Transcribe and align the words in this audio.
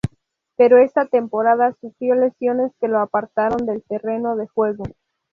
Pero 0.55 0.79
esta 0.79 1.05
temporada 1.05 1.75
sufrió 1.79 2.15
lesiones 2.15 2.71
que 2.81 2.87
lo 2.87 2.97
apartaron 3.01 3.67
del 3.67 3.83
terreno 3.83 4.35
de 4.35 4.47
juego. 4.47 4.83